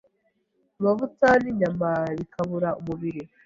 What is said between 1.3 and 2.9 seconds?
n’inyama bikabura